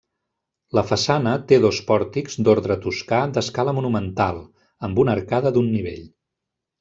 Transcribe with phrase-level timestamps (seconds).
[0.77, 4.41] La façana té dos pòrtics d'ordre toscà d'escala monumental,
[4.89, 6.05] amb una arcada d'un nivell.